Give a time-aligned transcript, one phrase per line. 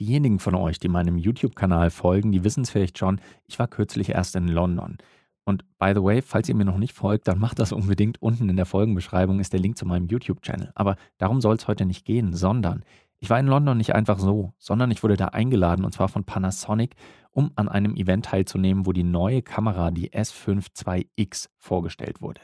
[0.00, 4.10] Diejenigen von euch, die meinem YouTube-Kanal folgen, die wissen es vielleicht schon, ich war kürzlich
[4.10, 4.98] erst in London.
[5.44, 8.20] Und by the way, falls ihr mir noch nicht folgt, dann macht das unbedingt.
[8.20, 10.72] Unten in der Folgenbeschreibung ist der Link zu meinem YouTube-Channel.
[10.74, 12.84] Aber darum soll es heute nicht gehen, sondern
[13.18, 16.24] ich war in London nicht einfach so, sondern ich wurde da eingeladen und zwar von
[16.24, 16.94] Panasonic,
[17.32, 22.42] um an einem Event teilzunehmen, wo die neue Kamera, die S5 2X, vorgestellt wurde.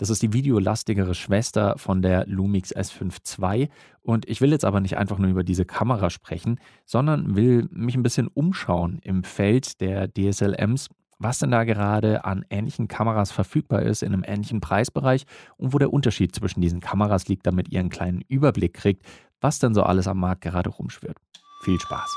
[0.00, 3.68] Das ist die videolastigere Schwester von der Lumix S5 II.
[4.00, 7.96] Und ich will jetzt aber nicht einfach nur über diese Kamera sprechen, sondern will mich
[7.96, 13.82] ein bisschen umschauen im Feld der DSLMs, was denn da gerade an ähnlichen Kameras verfügbar
[13.82, 15.26] ist in einem ähnlichen Preisbereich
[15.58, 19.04] und wo der Unterschied zwischen diesen Kameras liegt, damit ihr einen kleinen Überblick kriegt,
[19.42, 21.18] was denn so alles am Markt gerade rumschwirrt.
[21.64, 22.16] Viel Spaß.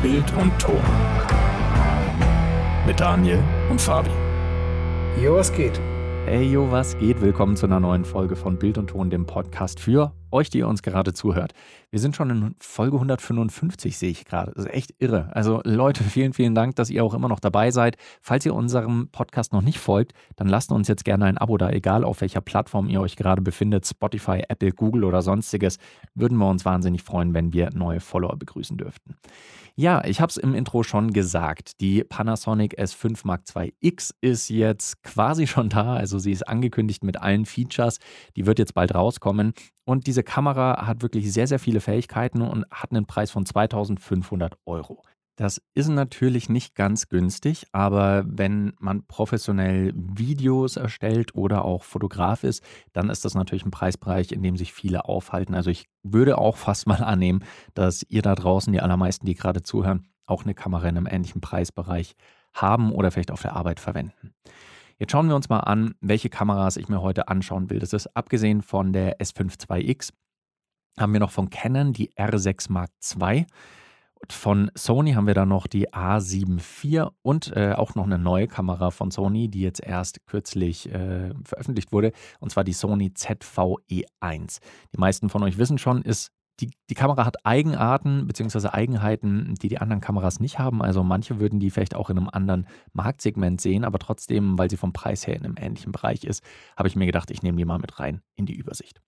[0.00, 0.80] Bild und Ton
[2.86, 4.23] mit Daniel und Fabi.
[5.22, 5.80] Jo, was geht?
[6.26, 7.20] Hey, jo, was geht?
[7.20, 10.68] Willkommen zu einer neuen Folge von Bild und Ton, dem Podcast für euch, die ihr
[10.68, 11.52] uns gerade zuhört.
[11.90, 14.52] Wir sind schon in Folge 155, sehe ich gerade.
[14.54, 15.30] Das ist echt irre.
[15.32, 17.96] Also Leute, vielen, vielen Dank, dass ihr auch immer noch dabei seid.
[18.20, 21.70] Falls ihr unserem Podcast noch nicht folgt, dann lasst uns jetzt gerne ein Abo da,
[21.70, 25.78] egal auf welcher Plattform ihr euch gerade befindet, Spotify, Apple, Google oder sonstiges.
[26.14, 29.16] Würden wir uns wahnsinnig freuen, wenn wir neue Follower begrüßen dürften.
[29.76, 31.80] Ja, ich habe es im Intro schon gesagt.
[31.80, 35.94] Die Panasonic S5 Mark II X ist jetzt quasi schon da.
[35.94, 37.98] Also sie ist angekündigt mit allen Features.
[38.36, 39.52] Die wird jetzt bald rauskommen.
[39.84, 44.56] Und diese Kamera hat wirklich sehr, sehr viele Fähigkeiten und hat einen Preis von 2500
[44.64, 45.02] Euro.
[45.36, 52.44] Das ist natürlich nicht ganz günstig, aber wenn man professionell Videos erstellt oder auch Fotograf
[52.44, 55.54] ist, dann ist das natürlich ein Preisbereich, in dem sich viele aufhalten.
[55.54, 57.42] Also ich würde auch fast mal annehmen,
[57.74, 61.40] dass ihr da draußen, die allermeisten, die gerade zuhören, auch eine Kamera in einem ähnlichen
[61.40, 62.14] Preisbereich
[62.54, 64.32] haben oder vielleicht auf der Arbeit verwenden.
[64.98, 67.80] Jetzt schauen wir uns mal an, welche Kameras ich mir heute anschauen will.
[67.80, 70.12] Das ist abgesehen von der S5 2X,
[70.96, 72.90] haben wir noch von Canon die R6 Mark
[73.20, 73.46] II.
[74.32, 78.48] Von Sony haben wir dann noch die A7 IV und äh, auch noch eine neue
[78.48, 84.60] Kamera von Sony, die jetzt erst kürzlich äh, veröffentlicht wurde, und zwar die Sony ZVE1.
[84.92, 86.30] Die meisten von euch wissen schon, ist
[86.60, 88.68] die, die Kamera hat Eigenarten bzw.
[88.68, 90.82] Eigenheiten, die die anderen Kameras nicht haben.
[90.82, 94.76] Also manche würden die vielleicht auch in einem anderen Marktsegment sehen, aber trotzdem, weil sie
[94.76, 96.44] vom Preis her in einem ähnlichen Bereich ist,
[96.76, 99.00] habe ich mir gedacht, ich nehme die mal mit rein in die Übersicht.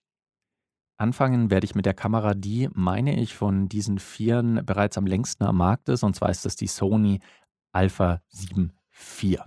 [0.98, 5.44] Anfangen werde ich mit der Kamera, die, meine ich, von diesen Vieren bereits am längsten
[5.44, 6.02] am Markt ist.
[6.02, 7.20] Und zwar ist das die Sony
[7.72, 8.72] Alpha 7
[9.20, 9.40] IV.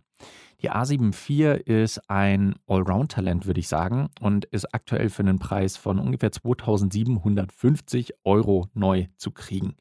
[0.61, 5.77] Die A7 IV ist ein Allround-Talent, würde ich sagen, und ist aktuell für einen Preis
[5.77, 9.75] von ungefähr 2750 Euro neu zu kriegen.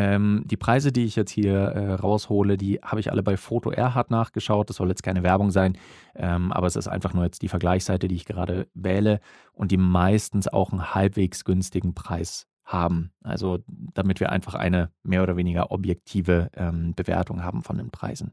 [0.00, 3.70] Ähm, die Preise, die ich jetzt hier äh, raushole, die habe ich alle bei Foto
[3.70, 4.70] Erhard nachgeschaut.
[4.70, 5.76] Das soll jetzt keine Werbung sein,
[6.14, 9.20] ähm, aber es ist einfach nur jetzt die Vergleichsseite, die ich gerade wähle
[9.52, 13.12] und die meistens auch einen halbwegs günstigen Preis haben.
[13.22, 18.32] Also damit wir einfach eine mehr oder weniger objektive ähm, Bewertung haben von den Preisen.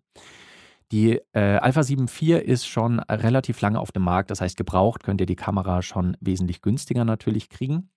[0.93, 5.03] Die äh, Alpha 7 IV ist schon relativ lange auf dem Markt, das heißt gebraucht
[5.03, 7.89] könnt ihr die Kamera schon wesentlich günstiger natürlich kriegen.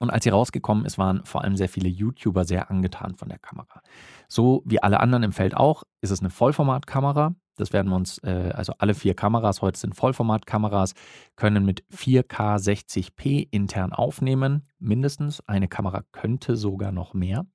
[0.00, 3.38] Und als sie rausgekommen ist, waren vor allem sehr viele YouTuber sehr angetan von der
[3.38, 3.80] Kamera.
[4.28, 7.34] So wie alle anderen im Feld auch, ist es eine Vollformatkamera.
[7.56, 10.94] Das werden wir uns, äh, also alle vier Kameras heute sind Vollformatkameras,
[11.34, 15.42] können mit 4K 60p intern aufnehmen, mindestens.
[15.48, 17.46] Eine Kamera könnte sogar noch mehr.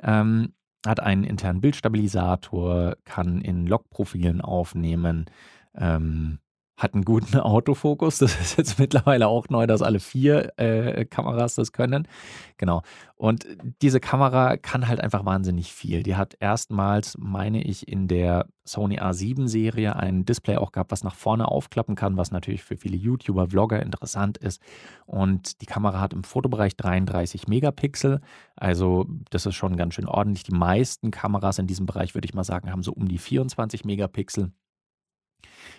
[0.00, 0.54] Ähm,
[0.86, 5.26] hat einen internen Bildstabilisator, kann in Logprofilen aufnehmen.
[5.74, 6.38] Ähm,
[6.76, 8.18] hat einen guten Autofokus.
[8.18, 12.08] Das ist jetzt mittlerweile auch neu, dass alle vier äh, Kameras das können.
[12.56, 12.82] Genau.
[13.16, 13.46] Und
[13.80, 16.02] diese Kamera kann halt einfach wahnsinnig viel.
[16.02, 21.14] Die hat erstmals, meine ich, in der Sony A7-Serie ein Display auch gehabt, was nach
[21.14, 24.60] vorne aufklappen kann, was natürlich für viele YouTuber, Vlogger interessant ist.
[25.06, 28.20] Und die Kamera hat im Fotobereich 33 Megapixel.
[28.56, 30.44] Also, das ist schon ganz schön ordentlich.
[30.44, 33.84] Die meisten Kameras in diesem Bereich, würde ich mal sagen, haben so um die 24
[33.84, 34.52] Megapixel.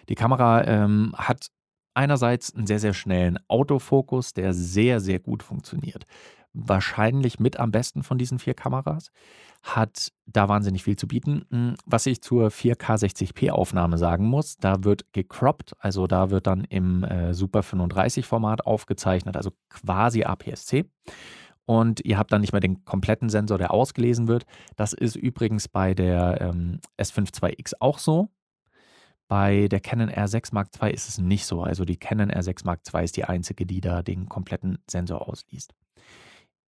[0.09, 1.47] Die Kamera ähm, hat
[1.93, 6.05] einerseits einen sehr, sehr schnellen Autofokus, der sehr, sehr gut funktioniert.
[6.53, 9.11] Wahrscheinlich mit am besten von diesen vier Kameras.
[9.63, 11.45] Hat da wahnsinnig viel zu bieten.
[11.49, 16.47] Hm, was ich zur 4K 60p Aufnahme sagen muss, da wird gecroppt, also da wird
[16.47, 20.85] dann im äh, Super 35 Format aufgezeichnet, also quasi APS-C
[21.65, 24.45] und ihr habt dann nicht mehr den kompletten Sensor, der ausgelesen wird.
[24.75, 28.29] Das ist übrigens bei der ähm, S5 2X auch so.
[29.27, 31.63] Bei der Canon R6 Mark II ist es nicht so.
[31.63, 35.73] Also die Canon R6 Mark II ist die einzige, die da den kompletten Sensor ausliest.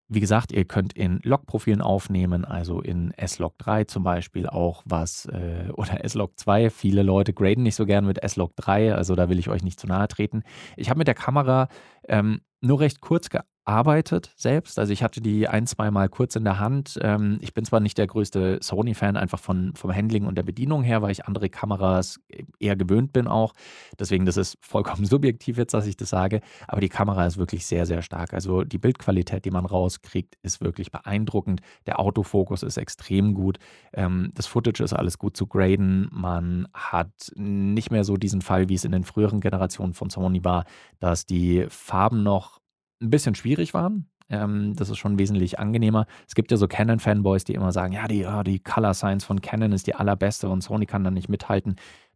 [0.09, 5.25] Wie gesagt, ihr könnt in Log-Profilen aufnehmen, also in S-Log 3 zum Beispiel auch was
[5.25, 6.69] äh, oder S-Log 2.
[6.69, 9.79] Viele Leute graden nicht so gern mit S-Log 3, also da will ich euch nicht
[9.79, 10.43] zu nahe treten.
[10.77, 11.67] Ich habe mit der Kamera
[12.07, 13.29] ähm, nur recht kurz
[13.67, 14.79] arbeitet selbst.
[14.79, 16.97] Also ich hatte die ein, zwei Mal kurz in der Hand.
[17.01, 20.83] Ähm, ich bin zwar nicht der größte Sony-Fan, einfach von, vom Handling und der Bedienung
[20.83, 22.21] her, weil ich andere Kameras
[22.59, 23.53] eher gewöhnt bin auch.
[23.99, 26.39] Deswegen, das ist vollkommen subjektiv jetzt, dass ich das sage.
[26.67, 28.33] Aber die Kamera ist wirklich sehr, sehr stark.
[28.33, 31.59] Also die Bildqualität, die man rauskriegt, ist wirklich beeindruckend.
[31.87, 33.57] Der Autofokus ist extrem gut.
[33.91, 36.07] Ähm, das Footage ist alles gut zu graden.
[36.13, 40.45] Man hat nicht mehr so diesen Fall, wie es in den früheren Generationen von Sony
[40.45, 40.63] war,
[41.01, 42.61] dass die Farben noch
[43.01, 44.09] ein bisschen schwierig waren.
[44.29, 46.05] Ähm, das ist schon wesentlich angenehmer.
[46.27, 49.41] Es gibt ja so Canon-Fanboys, die immer sagen, ja die, ja, die Color Science von
[49.41, 51.75] Canon ist die allerbeste und Sony kann da nicht mithalten.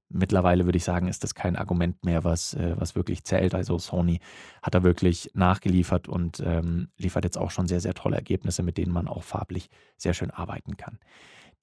[0.10, 3.56] Mittlerweile würde ich sagen, ist das kein Argument mehr, was, äh, was wirklich zählt.
[3.56, 4.20] Also Sony
[4.62, 8.78] hat da wirklich nachgeliefert und ähm, liefert jetzt auch schon sehr, sehr tolle Ergebnisse, mit
[8.78, 11.00] denen man auch farblich sehr schön arbeiten kann.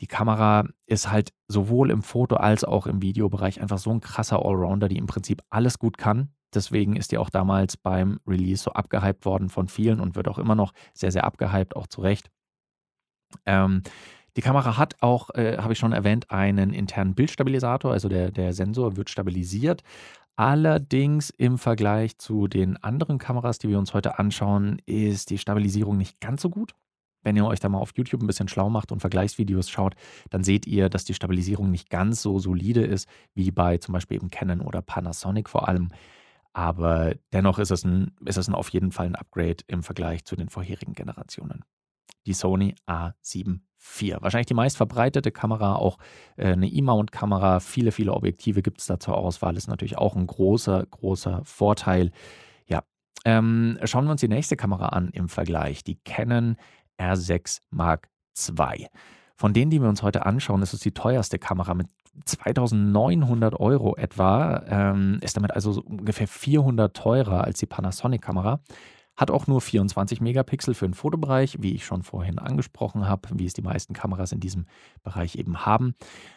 [0.01, 4.45] Die Kamera ist halt sowohl im Foto- als auch im Videobereich einfach so ein krasser
[4.45, 6.31] Allrounder, die im Prinzip alles gut kann.
[6.55, 10.39] Deswegen ist die auch damals beim Release so abgehypt worden von vielen und wird auch
[10.39, 12.31] immer noch sehr, sehr abgehypt, auch zu Recht.
[13.45, 13.83] Ähm,
[14.37, 18.53] die Kamera hat auch, äh, habe ich schon erwähnt, einen internen Bildstabilisator, also der, der
[18.53, 19.83] Sensor wird stabilisiert.
[20.37, 25.97] Allerdings im Vergleich zu den anderen Kameras, die wir uns heute anschauen, ist die Stabilisierung
[25.97, 26.75] nicht ganz so gut.
[27.25, 29.95] Wenn ihr euch da mal auf YouTube ein bisschen schlau macht und Vergleichsvideos schaut,
[30.31, 34.19] dann seht ihr, dass die Stabilisierung nicht ganz so solide ist wie bei zum Beispiel
[34.19, 35.89] eben Canon oder Panasonic vor allem.
[36.59, 40.25] Aber dennoch ist es, ein, ist es ein auf jeden Fall ein Upgrade im Vergleich
[40.25, 41.65] zu den vorherigen Generationen.
[42.27, 44.17] Die Sony A7 IV.
[44.19, 45.99] Wahrscheinlich die meistverbreitete Kamera, auch
[46.37, 47.61] äh, eine E-Mount-Kamera.
[47.61, 49.57] Viele, viele Objektive gibt es da zur Auswahl.
[49.57, 52.11] Ist natürlich auch ein großer, großer Vorteil.
[52.67, 52.83] Ja,
[53.25, 55.85] ähm, schauen wir uns die nächste Kamera an im Vergleich.
[55.85, 56.57] Die Canon
[56.99, 58.89] R6 Mark II.
[59.37, 61.87] Von denen, die wir uns heute anschauen, ist es die teuerste Kamera mit
[62.25, 68.61] 2900 Euro etwa, ähm, ist damit also so ungefähr 400 teurer als die Panasonic-Kamera.
[69.17, 73.47] Hat auch nur 24 Megapixel für den Fotobereich, wie ich schon vorhin angesprochen habe, wie
[73.47, 74.67] es die meisten Kameras in diesem
[75.03, 75.95] Bereich eben haben.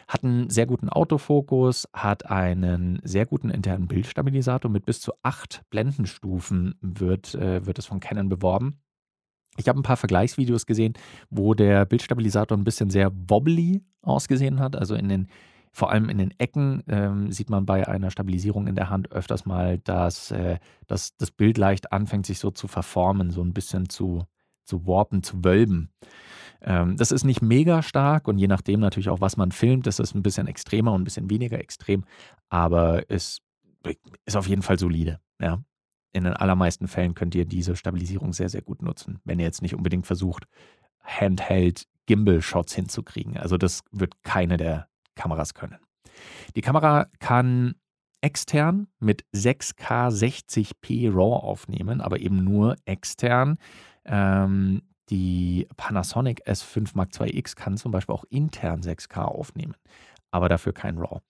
[0.08, 5.62] Hat einen sehr guten Autofokus, hat einen sehr guten internen Bildstabilisator mit bis zu acht
[5.70, 8.80] Blendenstufen wird, äh, wird es von Canon beworben.
[9.58, 10.94] Ich habe ein paar Vergleichsvideos gesehen,
[11.30, 14.76] wo der Bildstabilisator ein bisschen sehr wobbly ausgesehen hat.
[14.76, 15.28] Also in den
[15.72, 19.46] vor allem in den Ecken ähm, sieht man bei einer Stabilisierung in der Hand öfters
[19.46, 23.88] mal, dass, äh, dass das Bild leicht anfängt, sich so zu verformen, so ein bisschen
[23.88, 24.26] zu,
[24.64, 25.90] zu warpen, zu wölben.
[26.60, 29.98] Ähm, das ist nicht mega stark und je nachdem natürlich auch, was man filmt, das
[29.98, 32.04] ist ein bisschen extremer und ein bisschen weniger extrem,
[32.50, 33.38] aber es
[34.26, 35.20] ist auf jeden Fall solide.
[35.40, 35.64] Ja.
[36.12, 39.62] In den allermeisten Fällen könnt ihr diese Stabilisierung sehr, sehr gut nutzen, wenn ihr jetzt
[39.62, 40.44] nicht unbedingt versucht,
[41.02, 43.38] Handheld Gimbal-Shots hinzukriegen.
[43.38, 45.78] Also das wird keine der Kameras können.
[46.56, 47.74] Die Kamera kann
[48.20, 53.58] extern mit 6K 60p RAW aufnehmen, aber eben nur extern.
[54.04, 59.74] Ähm, die Panasonic S5 Mark II X kann zum Beispiel auch intern 6K aufnehmen,
[60.30, 61.20] aber dafür kein RAW.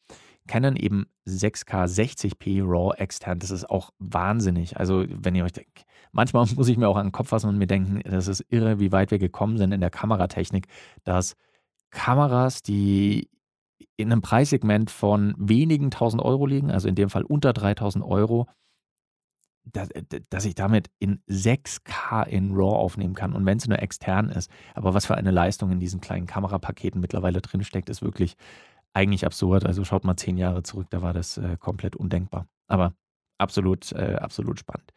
[0.46, 4.78] Canon eben 6K 60p RAW extern, das ist auch wahnsinnig.
[4.78, 7.58] Also, wenn ihr euch denkt, manchmal muss ich mir auch an den Kopf fassen und
[7.58, 10.66] mir denken, das ist irre, wie weit wir gekommen sind in der Kameratechnik,
[11.04, 11.36] dass
[11.90, 13.30] Kameras, die
[13.96, 18.46] in einem Preissegment von wenigen tausend Euro liegen, also in dem Fall unter 3000 Euro,
[19.64, 19.88] dass,
[20.30, 24.50] dass ich damit in 6K in RAW aufnehmen kann und wenn es nur extern ist.
[24.74, 28.34] Aber was für eine Leistung in diesen kleinen Kamerapaketen mittlerweile drinsteckt, ist wirklich
[28.92, 29.64] eigentlich absurd.
[29.64, 32.46] Also schaut mal zehn Jahre zurück, da war das äh, komplett undenkbar.
[32.66, 32.94] Aber
[33.38, 34.92] absolut, äh, absolut spannend.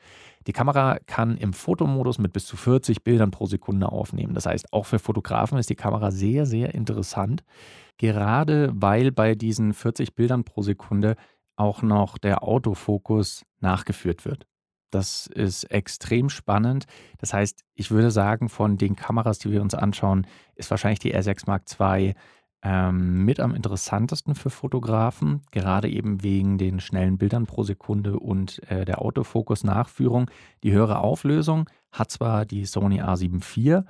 [0.47, 4.33] Die Kamera kann im Fotomodus mit bis zu 40 Bildern pro Sekunde aufnehmen.
[4.33, 7.43] Das heißt, auch für Fotografen ist die Kamera sehr, sehr interessant
[7.97, 11.15] gerade weil bei diesen 40 Bildern pro Sekunde
[11.55, 14.45] auch noch der Autofokus nachgeführt wird.
[14.91, 16.85] Das ist extrem spannend.
[17.17, 21.15] Das heißt, ich würde sagen, von den Kameras, die wir uns anschauen, ist wahrscheinlich die
[21.15, 22.13] R6 Mark II
[22.61, 28.61] ähm, mit am interessantesten für Fotografen, gerade eben wegen den schnellen Bildern pro Sekunde und
[28.71, 30.31] äh, der Autofokus-Nachführung.
[30.63, 33.83] Die höhere Auflösung hat zwar die Sony A7 IV,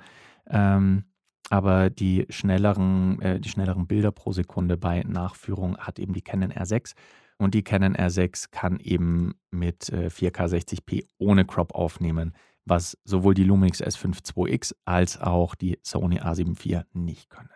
[0.48, 1.04] ähm,
[1.50, 6.52] aber die schnelleren, äh, die schnelleren Bilder pro Sekunde bei Nachführung hat eben die Canon
[6.52, 6.94] R6.
[7.38, 12.32] Und die Canon R6 kann eben mit äh, 4K 60p ohne Crop aufnehmen,
[12.64, 17.50] was sowohl die Lumix S5 2X als auch die Sony A7 IV nicht können.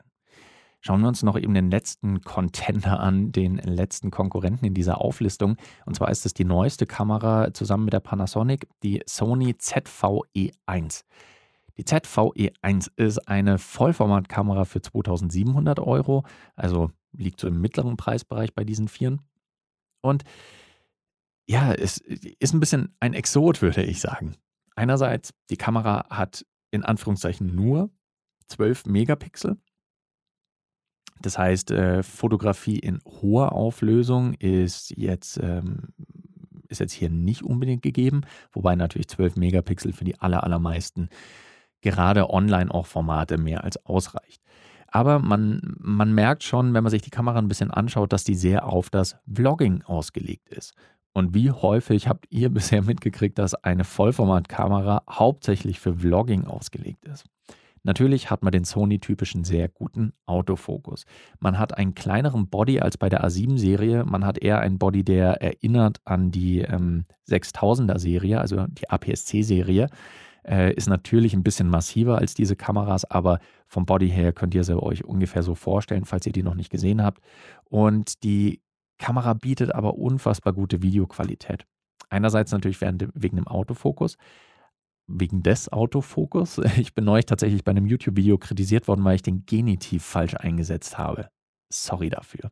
[0.82, 5.56] Schauen wir uns noch eben den letzten Contender an, den letzten Konkurrenten in dieser Auflistung.
[5.84, 11.04] Und zwar ist es die neueste Kamera zusammen mit der Panasonic, die Sony ZV-E1.
[11.80, 18.64] Die ZVE1 ist eine Vollformatkamera für 2700 Euro, also liegt so im mittleren Preisbereich bei
[18.64, 19.22] diesen Vieren.
[20.02, 20.24] Und
[21.48, 24.36] ja, es ist ein bisschen ein Exot, würde ich sagen.
[24.76, 27.88] Einerseits, die Kamera hat in Anführungszeichen nur
[28.48, 29.56] 12 Megapixel.
[31.22, 35.94] Das heißt, äh, Fotografie in hoher Auflösung ist jetzt, ähm,
[36.68, 38.20] ist jetzt hier nicht unbedingt gegeben,
[38.52, 41.08] wobei natürlich 12 Megapixel für die aller, allermeisten
[41.80, 44.42] gerade online auch Formate mehr als ausreicht.
[44.88, 48.34] Aber man, man merkt schon, wenn man sich die Kamera ein bisschen anschaut, dass die
[48.34, 50.74] sehr auf das Vlogging ausgelegt ist.
[51.12, 57.24] Und wie häufig habt ihr bisher mitgekriegt, dass eine Vollformatkamera hauptsächlich für Vlogging ausgelegt ist?
[57.82, 61.04] Natürlich hat man den Sony-typischen sehr guten Autofokus.
[61.38, 64.04] Man hat einen kleineren Body als bei der A7-Serie.
[64.04, 69.88] Man hat eher einen Body, der erinnert an die ähm, 6000er-Serie, also die APS-C-Serie.
[70.44, 74.64] Äh, ist natürlich ein bisschen massiver als diese Kameras, aber vom Body her könnt ihr
[74.64, 77.22] sie euch ungefähr so vorstellen, falls ihr die noch nicht gesehen habt.
[77.64, 78.62] Und die
[78.98, 81.66] Kamera bietet aber unfassbar gute Videoqualität.
[82.08, 84.16] Einerseits natürlich wegen dem Autofokus,
[85.06, 86.58] wegen des Autofokus.
[86.78, 90.98] Ich bin neulich tatsächlich bei einem YouTube-Video kritisiert worden, weil ich den Genitiv falsch eingesetzt
[90.98, 91.28] habe.
[91.72, 92.50] Sorry dafür.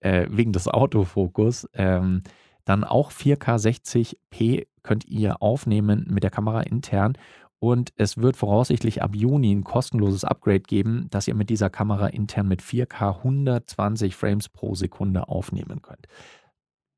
[0.00, 1.68] Äh, wegen des Autofokus.
[1.74, 2.22] Ähm,
[2.64, 7.12] dann auch 4K 60p könnt ihr aufnehmen mit der Kamera intern.
[7.58, 12.06] Und es wird voraussichtlich ab Juni ein kostenloses Upgrade geben, dass ihr mit dieser Kamera
[12.06, 16.06] intern mit 4K 120 Frames pro Sekunde aufnehmen könnt.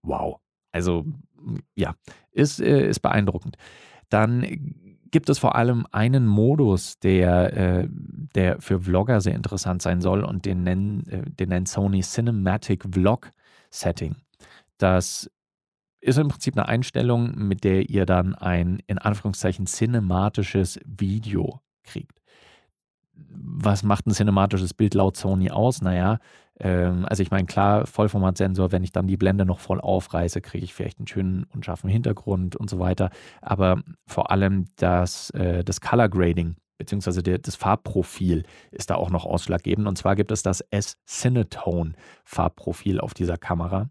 [0.02, 0.38] Wow.
[0.70, 1.04] Also
[1.74, 1.96] ja,
[2.30, 3.56] ist, äh, ist beeindruckend.
[4.08, 4.46] Dann
[5.10, 7.88] gibt es vor allem einen Modus, der, äh,
[8.36, 12.84] der für Vlogger sehr interessant sein soll und den nennen, äh, den nennt Sony Cinematic
[12.92, 13.30] Vlog
[13.70, 14.14] Setting.
[14.78, 15.28] Das
[16.00, 22.20] ist im Prinzip eine Einstellung, mit der ihr dann ein in Anführungszeichen cinematisches Video kriegt.
[23.14, 25.82] Was macht ein cinematisches Bild laut Sony aus?
[25.82, 26.18] Naja,
[26.58, 30.64] ähm, also ich meine, klar, Vollformatsensor, wenn ich dann die Blende noch voll aufreiße, kriege
[30.64, 33.10] ich vielleicht einen schönen, unscharfen Hintergrund und so weiter.
[33.42, 39.26] Aber vor allem das, äh, das Color Grading beziehungsweise das Farbprofil ist da auch noch
[39.26, 39.86] ausschlaggebend.
[39.86, 41.92] Und zwar gibt es das S-Cinetone
[42.24, 43.90] Farbprofil auf dieser Kamera.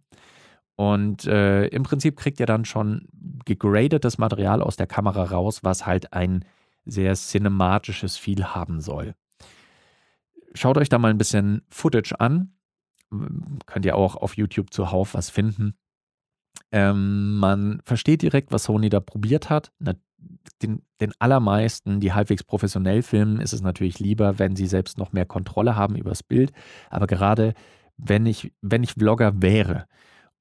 [0.79, 3.05] Und äh, im Prinzip kriegt ihr dann schon
[3.43, 6.45] gegradetes Material aus der Kamera raus, was halt ein
[6.85, 9.13] sehr cinematisches Feel haben soll.
[10.53, 12.53] Schaut euch da mal ein bisschen Footage an.
[13.65, 15.73] Könnt ihr auch auf YouTube zuhauf was finden.
[16.71, 19.73] Ähm, man versteht direkt, was Sony da probiert hat.
[19.79, 19.95] Na,
[20.61, 25.11] den, den, allermeisten, die halbwegs professionell filmen, ist es natürlich lieber, wenn sie selbst noch
[25.11, 26.53] mehr Kontrolle haben über das Bild.
[26.89, 27.53] Aber gerade
[27.97, 29.85] wenn ich, wenn ich Vlogger wäre,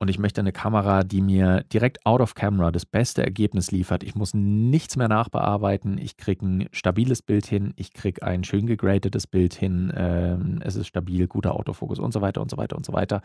[0.01, 4.05] und ich möchte eine Kamera, die mir direkt out of camera das beste Ergebnis liefert.
[4.05, 5.99] Ich muss nichts mehr nachbearbeiten.
[5.99, 7.73] Ich kriege ein stabiles Bild hin.
[7.75, 9.93] Ich kriege ein schön gegradetes Bild hin.
[9.97, 13.23] Ähm, es ist stabil, guter Autofokus und so weiter und so weiter und so weiter.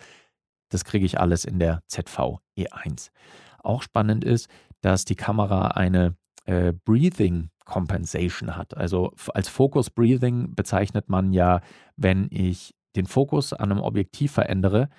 [0.69, 3.11] Das kriege ich alles in der ZV E1.
[3.59, 4.49] Auch spannend ist,
[4.81, 6.15] dass die Kamera eine
[6.45, 8.75] äh, Breathing Compensation hat.
[8.75, 11.61] Also als Focus Breathing bezeichnet man ja,
[11.95, 14.89] wenn ich den Fokus an einem Objektiv verändere,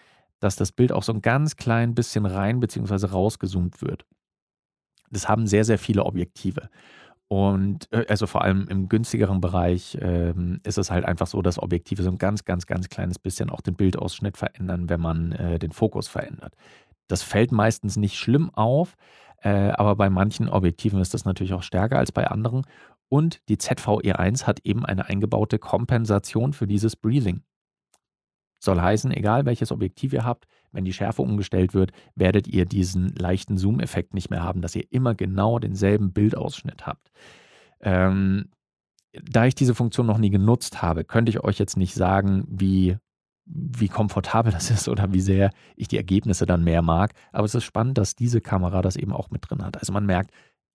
[0.44, 3.06] dass das Bild auch so ein ganz klein bisschen rein bzw.
[3.06, 4.04] rausgezoomt wird.
[5.10, 6.68] Das haben sehr, sehr viele Objektive.
[7.28, 11.58] Und äh, also vor allem im günstigeren Bereich ähm, ist es halt einfach so, dass
[11.58, 15.58] Objektive so ein ganz, ganz, ganz kleines bisschen auch den Bildausschnitt verändern, wenn man äh,
[15.58, 16.54] den Fokus verändert.
[17.08, 18.94] Das fällt meistens nicht schlimm auf,
[19.42, 22.66] äh, aber bei manchen Objektiven ist das natürlich auch stärker als bei anderen.
[23.08, 27.42] Und die ZVE1 hat eben eine eingebaute Kompensation für dieses Breathing.
[28.64, 33.14] Soll heißen, egal welches Objektiv ihr habt, wenn die Schärfe umgestellt wird, werdet ihr diesen
[33.14, 37.10] leichten Zoom-Effekt nicht mehr haben, dass ihr immer genau denselben Bildausschnitt habt.
[37.80, 38.46] Ähm,
[39.12, 42.96] da ich diese Funktion noch nie genutzt habe, könnte ich euch jetzt nicht sagen, wie,
[43.44, 47.12] wie komfortabel das ist oder wie sehr ich die Ergebnisse dann mehr mag.
[47.32, 49.78] Aber es ist spannend, dass diese Kamera das eben auch mit drin hat.
[49.78, 50.32] Also man merkt,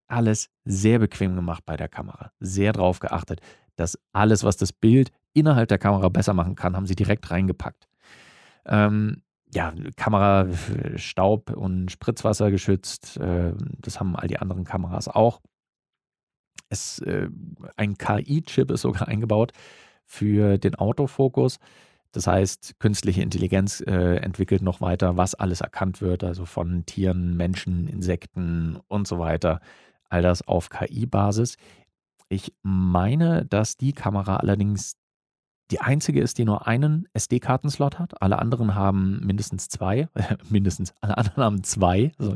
[0.07, 2.33] alles sehr bequem gemacht bei der Kamera.
[2.41, 3.41] Sehr drauf geachtet,
[3.77, 7.89] dass alles, was das Bild innerhalb der Kamera besser machen kann, haben sie direkt reingepackt.
[8.67, 10.47] Ähm, ja, Kamera
[10.97, 13.17] Staub und Spritzwasser geschützt.
[13.17, 15.41] Äh, das haben all die anderen Kameras auch.
[16.69, 17.29] Es, äh,
[17.77, 19.53] ein KI-Chip ist sogar eingebaut
[20.05, 21.59] für den Autofokus.
[22.13, 27.37] Das heißt, künstliche Intelligenz äh, entwickelt noch weiter, was alles erkannt wird, also von Tieren,
[27.37, 29.61] Menschen, Insekten und so weiter.
[30.09, 31.57] All das auf KI-Basis.
[32.31, 34.98] Ich meine, dass die Kamera allerdings
[35.71, 38.23] die einzige ist, die nur einen SD-Kartenslot hat.
[38.23, 40.09] Alle anderen haben mindestens zwei.
[40.49, 42.13] mindestens, alle anderen haben zwei.
[42.19, 42.35] Also,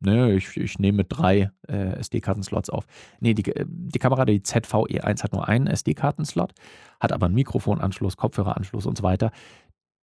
[0.00, 2.86] ne, ich, ich nehme drei äh, SD-Kartenslots auf.
[3.20, 6.52] Nee, die, die Kamera, die ZVE1 hat nur einen SD-Kartenslot,
[7.00, 9.32] hat aber einen Mikrofonanschluss, Kopfhöreranschluss und so weiter.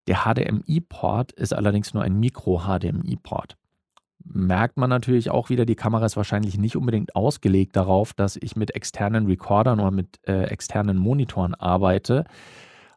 [0.08, 3.59] Der HDMI-Port ist allerdings nur ein Micro-HDMI-Port.
[4.24, 8.56] Merkt man natürlich auch wieder, die Kamera ist wahrscheinlich nicht unbedingt ausgelegt darauf, dass ich
[8.56, 12.26] mit externen Recordern oder mit äh, externen Monitoren arbeite.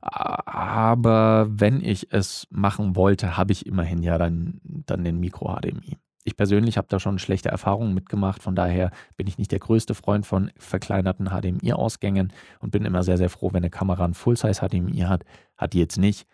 [0.00, 5.96] Aber wenn ich es machen wollte, habe ich immerhin ja dann, dann den Micro-HDMI.
[6.24, 9.94] Ich persönlich habe da schon schlechte Erfahrungen mitgemacht, von daher bin ich nicht der größte
[9.94, 15.00] Freund von verkleinerten HDMI-Ausgängen und bin immer sehr, sehr froh, wenn eine Kamera ein Full-Size-HDMI
[15.00, 15.24] hat.
[15.56, 16.26] Hat die jetzt nicht,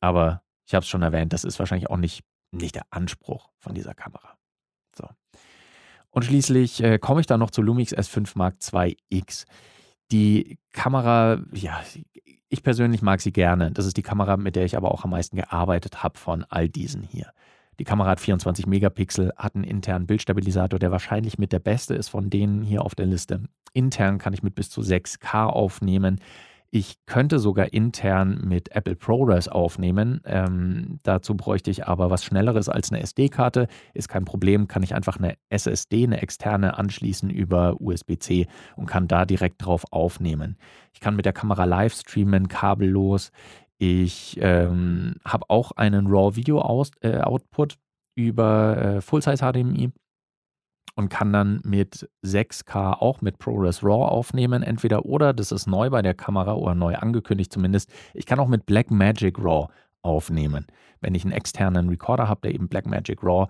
[0.00, 3.74] aber ich habe es schon erwähnt, das ist wahrscheinlich auch nicht, nicht der Anspruch von
[3.74, 4.36] dieser Kamera.
[4.96, 5.08] So.
[6.10, 9.44] Und schließlich äh, komme ich dann noch zu Lumix S5 Mark II X.
[10.10, 11.82] Die Kamera, ja,
[12.48, 13.70] ich persönlich mag sie gerne.
[13.70, 16.68] Das ist die Kamera, mit der ich aber auch am meisten gearbeitet habe von all
[16.68, 17.32] diesen hier.
[17.78, 22.08] Die Kamera hat 24 Megapixel, hat einen internen Bildstabilisator, der wahrscheinlich mit der beste ist
[22.08, 23.44] von denen hier auf der Liste.
[23.72, 26.20] Intern kann ich mit bis zu 6K aufnehmen.
[26.70, 30.20] Ich könnte sogar intern mit Apple ProRes aufnehmen.
[30.26, 33.68] Ähm, dazu bräuchte ich aber was Schnelleres als eine SD-Karte.
[33.94, 38.46] Ist kein Problem, kann ich einfach eine SSD, eine externe anschließen über USB-C
[38.76, 40.58] und kann da direkt drauf aufnehmen.
[40.92, 43.30] Ich kann mit der Kamera live streamen, kabellos.
[43.78, 47.76] Ich ähm, habe auch einen RAW-Video-Output äh,
[48.20, 49.90] über äh, Full-Size HDMI
[50.98, 55.90] und kann dann mit 6K auch mit ProRes RAW aufnehmen, entweder oder, das ist neu
[55.90, 57.92] bei der Kamera oder neu angekündigt zumindest.
[58.14, 59.68] Ich kann auch mit Blackmagic RAW
[60.02, 60.66] aufnehmen.
[61.00, 63.46] Wenn ich einen externen Recorder habe, der eben Blackmagic RAW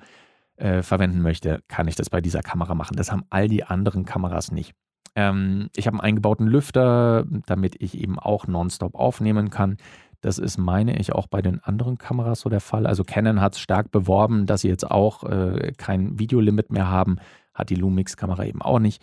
[0.57, 2.99] äh, verwenden möchte, kann ich das bei dieser Kamera machen.
[2.99, 4.75] Das haben all die anderen Kameras nicht.
[5.19, 9.77] Ähm, ich habe einen eingebauten Lüfter, damit ich eben auch nonstop aufnehmen kann.
[10.21, 12.87] Das ist, meine ich, auch bei den anderen Kameras so der Fall.
[12.87, 17.17] Also Canon hat es stark beworben, dass sie jetzt auch äh, kein Videolimit mehr haben.
[17.53, 19.03] Hat die Lumix-Kamera eben auch nicht.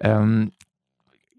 [0.00, 0.50] Ähm,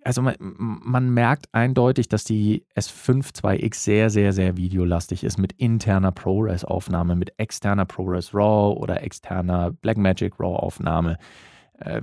[0.06, 5.52] also man, man, merkt eindeutig, dass die S5 2X sehr, sehr, sehr videolastig ist mit
[5.54, 11.18] interner ProRes-Aufnahme, mit externer ProRes RAW oder externer Blackmagic RAW-Aufnahme.
[11.80, 12.02] Äh,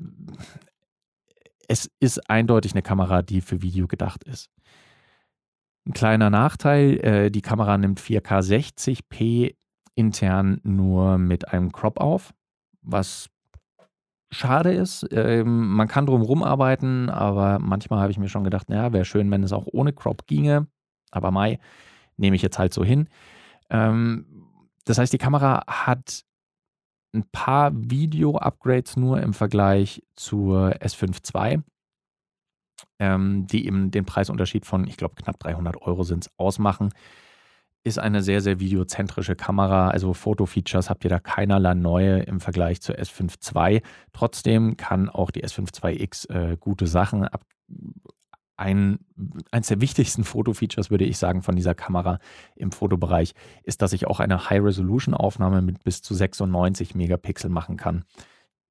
[1.71, 4.50] es ist eindeutig eine Kamera, die für Video gedacht ist.
[5.87, 9.55] Ein kleiner Nachteil, äh, die Kamera nimmt 4K 60p
[9.94, 12.35] intern nur mit einem Crop auf,
[12.83, 13.31] was
[14.33, 15.07] schade ist.
[15.12, 19.31] Ähm, man kann drum arbeiten, aber manchmal habe ich mir schon gedacht, naja, wäre schön,
[19.31, 20.66] wenn es auch ohne Crop ginge.
[21.12, 21.61] Aber Mai
[22.16, 23.09] nehme ich jetzt halt so hin.
[23.71, 24.27] Ähm,
[24.87, 26.25] das heißt, die Kamera hat
[27.12, 31.62] ein paar Video-Upgrades nur im Vergleich zur S5 II
[33.01, 36.90] ähm, die eben den Preisunterschied von, ich glaube, knapp 300 Euro sind ausmachen.
[37.83, 39.88] Ist eine sehr, sehr videozentrische Kamera.
[39.88, 43.83] Also Foto-Features habt ihr da keinerlei neue im Vergleich zur S5 II.
[44.12, 47.42] Trotzdem kann auch die S5 IIX äh, gute Sachen ab.
[48.61, 48.99] Ein,
[49.51, 52.18] eines der wichtigsten Foto-Features, würde ich sagen, von dieser Kamera
[52.57, 58.05] im Fotobereich ist, dass ich auch eine High-Resolution-Aufnahme mit bis zu 96 Megapixel machen kann.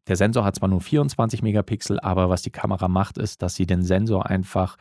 [0.08, 3.65] Der Sensor hat zwar nur 24 Megapixel, aber was die Kamera macht, ist, dass sie
[3.65, 4.78] den Sensor einfach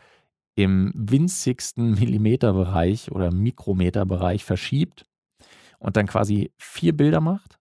[0.56, 5.06] im winzigsten Millimeterbereich oder Mikrometerbereich verschiebt
[5.78, 7.58] und dann quasi vier Bilder macht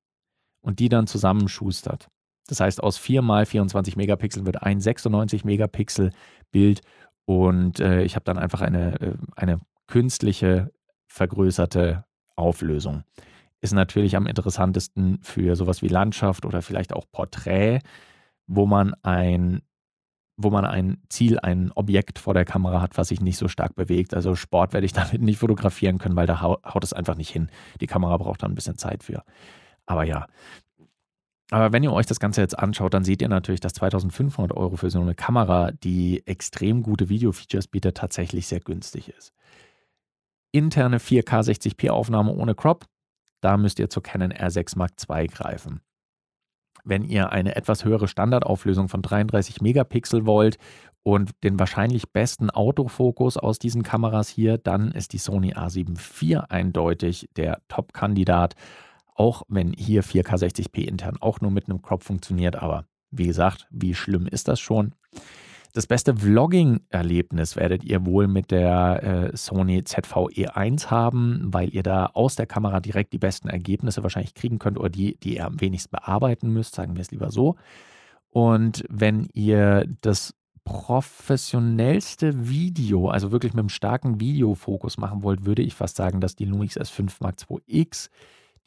[0.59, 2.09] und die dann zusammenschustert.
[2.47, 6.11] Das heißt, aus 4 mal 24 Megapixel wird ein 96 Megapixel
[6.51, 6.81] Bild
[7.27, 10.71] und äh, ich habe dann einfach eine, äh, eine künstliche
[11.07, 13.03] vergrößerte Auflösung
[13.61, 17.79] ist natürlich am interessantesten für sowas wie Landschaft oder vielleicht auch Porträt,
[18.47, 19.61] wo man ein
[20.39, 23.73] wo man ein Ziel, ein Objekt vor der Kamera hat, was sich nicht so stark
[23.73, 24.13] bewegt.
[24.13, 27.49] Also Sport werde ich damit nicht fotografieren können, weil da haut es einfach nicht hin.
[27.81, 29.23] Die Kamera braucht da ein bisschen Zeit für.
[29.87, 30.27] Aber ja.
[31.51, 34.75] Aber wenn ihr euch das Ganze jetzt anschaut, dann seht ihr natürlich, dass 2500 Euro
[34.75, 39.33] für so eine Kamera, die extrem gute Video-Features bietet, tatsächlich sehr günstig ist.
[40.51, 42.85] Interne 4K 60p Aufnahme ohne Crop,
[43.41, 45.81] da müsst ihr zur Canon R6 Mark II greifen.
[46.83, 50.57] Wenn ihr eine etwas höhere Standardauflösung von 33 Megapixel wollt
[51.03, 56.39] und den wahrscheinlich besten Autofokus aus diesen Kameras hier, dann ist die Sony A7 IV
[56.49, 58.55] eindeutig der Top-Kandidat.
[59.17, 63.67] Auch wenn hier 4K 60p intern auch nur mit einem Crop funktioniert, aber wie gesagt,
[63.71, 64.93] wie schlimm ist das schon?
[65.73, 72.07] Das beste Vlogging-Erlebnis werdet ihr wohl mit der äh, Sony ZV-E1 haben, weil ihr da
[72.13, 75.59] aus der Kamera direkt die besten Ergebnisse wahrscheinlich kriegen könnt oder die, die ihr am
[75.59, 77.55] wenigsten bearbeiten müsst, sagen wir es lieber so.
[78.29, 85.63] Und wenn ihr das professionellste Video, also wirklich mit einem starken Videofokus machen wollt, würde
[85.63, 88.09] ich fast sagen, dass die Lumix S5 Mark II X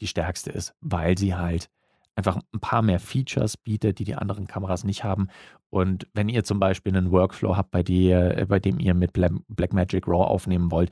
[0.01, 1.69] die stärkste ist, weil sie halt
[2.15, 5.27] einfach ein paar mehr Features bietet, die die anderen Kameras nicht haben.
[5.69, 9.13] Und wenn ihr zum Beispiel einen Workflow habt, bei, der, äh, bei dem ihr mit
[9.13, 10.91] Blackmagic RAW aufnehmen wollt,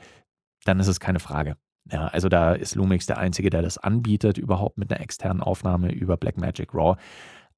[0.64, 1.58] dann ist es keine Frage.
[1.92, 5.92] Ja, also da ist Lumix der Einzige, der das anbietet, überhaupt mit einer externen Aufnahme
[5.92, 6.98] über Blackmagic Raw.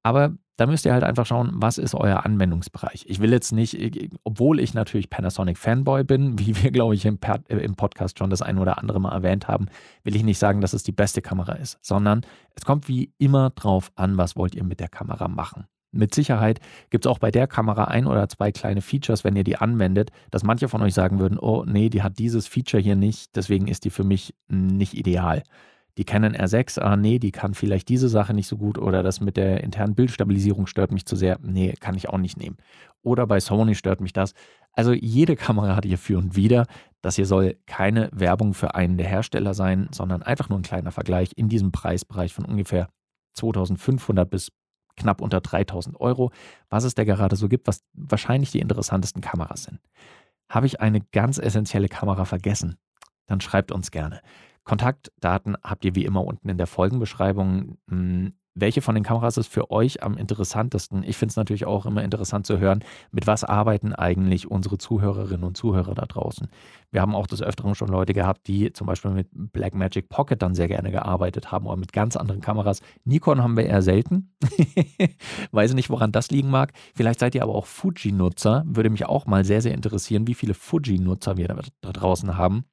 [0.04, 3.06] Aber da müsst ihr halt einfach schauen, was ist euer Anwendungsbereich.
[3.08, 3.78] Ich will jetzt nicht,
[4.24, 8.42] obwohl ich natürlich Panasonic Fanboy bin, wie wir, glaube ich, im, im, Podcast schon das
[8.42, 9.68] ein oder andere Mal erwähnt haben,
[10.04, 12.22] will ich nicht sagen, dass es die beste Kamera ist, sondern
[12.54, 15.66] es kommt wie immer drauf an, was wollt ihr mit der Kamera machen.
[15.94, 16.60] Mit Sicherheit
[16.90, 20.12] gibt es auch bei der Kamera ein oder zwei kleine Features, wenn ihr die anwendet,
[20.30, 23.68] dass manche von euch sagen würden, oh nee, die hat dieses Feature hier nicht, deswegen
[23.68, 25.44] ist die für mich nicht ideal.
[26.02, 29.22] Die Canon R6, ah nee, die kann vielleicht diese Sache nicht so gut oder das
[29.22, 31.38] mit der internen Bildstabilisierung stört mich zu sehr.
[31.44, 32.58] Nee, kann ich auch nicht nehmen.
[33.04, 34.34] Oder bei Sony stört mich das.
[34.74, 36.66] Also jede Kamera hat ihr für und wieder.
[37.04, 40.90] Das hier soll keine Werbung für einen der Hersteller sein, sondern einfach nur ein kleiner
[40.90, 42.90] Vergleich in diesem Preisbereich von ungefähr
[43.36, 44.52] 2500 bis
[44.96, 46.32] knapp unter 3000 Euro,
[46.72, 49.80] was es da gerade so gibt, was wahrscheinlich die interessantesten Kameras sind.
[50.50, 52.78] Habe ich eine ganz essentielle Kamera vergessen?
[53.28, 54.22] Dann schreibt uns gerne.
[54.72, 57.78] Kontaktdaten habt ihr wie immer unten in der Folgenbeschreibung.
[57.90, 61.04] Hm, welche von den Kameras ist für euch am interessantesten?
[61.04, 62.82] Ich finde es natürlich auch immer interessant zu hören,
[63.12, 66.48] mit was arbeiten eigentlich unsere Zuhörerinnen und Zuhörer da draußen.
[66.90, 70.56] Wir haben auch des Öfteren schon Leute gehabt, die zum Beispiel mit Blackmagic Pocket dann
[70.56, 72.80] sehr gerne gearbeitet haben oder mit ganz anderen Kameras.
[73.04, 74.34] Nikon haben wir eher selten.
[75.52, 76.72] Weiß nicht, woran das liegen mag.
[76.96, 78.64] Vielleicht seid ihr aber auch Fuji-Nutzer.
[78.68, 82.64] Würde mich auch mal sehr, sehr interessieren, wie viele Fuji-Nutzer wir da, da draußen haben.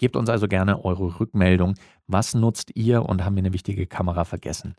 [0.00, 1.74] Gebt uns also gerne eure Rückmeldung.
[2.06, 4.74] Was nutzt ihr und haben wir eine wichtige Kamera vergessen?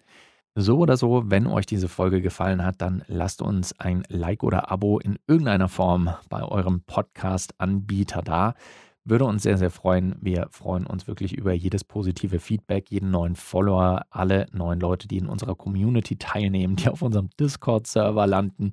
[0.55, 4.71] So oder so, wenn euch diese Folge gefallen hat, dann lasst uns ein Like oder
[4.71, 8.55] Abo in irgendeiner Form bei eurem Podcast-Anbieter da.
[9.03, 10.15] Würde uns sehr, sehr freuen.
[10.21, 15.17] Wir freuen uns wirklich über jedes positive Feedback, jeden neuen Follower, alle neuen Leute, die
[15.17, 18.71] in unserer Community teilnehmen, die auf unserem Discord-Server landen.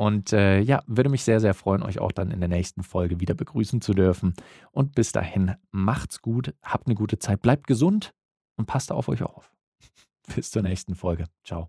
[0.00, 3.20] Und äh, ja, würde mich sehr, sehr freuen, euch auch dann in der nächsten Folge
[3.20, 4.32] wieder begrüßen zu dürfen.
[4.70, 8.14] Und bis dahin, macht's gut, habt eine gute Zeit, bleibt gesund
[8.56, 9.52] und passt auf euch auf.
[10.34, 11.26] bis zur nächsten Folge.
[11.44, 11.68] Ciao.